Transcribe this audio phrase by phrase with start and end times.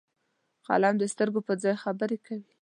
[0.67, 2.51] قلم د سترګو پر ځای خبرې کوي